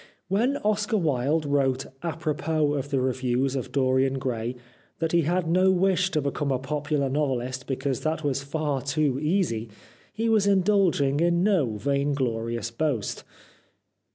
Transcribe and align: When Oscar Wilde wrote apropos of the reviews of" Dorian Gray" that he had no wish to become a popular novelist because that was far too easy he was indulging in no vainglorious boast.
When 0.29 0.57
Oscar 0.57 0.97
Wilde 0.97 1.45
wrote 1.45 1.85
apropos 2.01 2.73
of 2.73 2.89
the 2.89 2.99
reviews 2.99 3.55
of" 3.55 3.71
Dorian 3.71 4.17
Gray" 4.17 4.55
that 4.99 5.11
he 5.11 5.21
had 5.21 5.47
no 5.47 5.69
wish 5.69 6.09
to 6.09 6.21
become 6.21 6.51
a 6.51 6.57
popular 6.57 7.07
novelist 7.07 7.67
because 7.67 7.99
that 7.99 8.23
was 8.23 8.41
far 8.41 8.81
too 8.81 9.19
easy 9.19 9.69
he 10.11 10.27
was 10.27 10.47
indulging 10.47 11.19
in 11.19 11.43
no 11.43 11.75
vainglorious 11.77 12.71
boast. 12.71 13.23